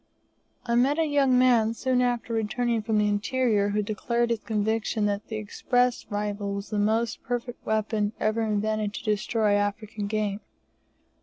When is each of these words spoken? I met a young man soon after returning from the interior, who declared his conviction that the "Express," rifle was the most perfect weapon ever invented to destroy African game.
I 0.65 0.73
met 0.73 0.97
a 0.97 1.05
young 1.05 1.37
man 1.37 1.75
soon 1.75 2.01
after 2.01 2.33
returning 2.33 2.81
from 2.81 2.97
the 2.97 3.07
interior, 3.07 3.69
who 3.69 3.83
declared 3.83 4.31
his 4.31 4.39
conviction 4.39 5.05
that 5.05 5.27
the 5.27 5.35
"Express," 5.35 6.07
rifle 6.09 6.55
was 6.55 6.71
the 6.71 6.79
most 6.79 7.21
perfect 7.21 7.63
weapon 7.67 8.13
ever 8.19 8.41
invented 8.41 8.95
to 8.95 9.03
destroy 9.03 9.53
African 9.53 10.07
game. 10.07 10.39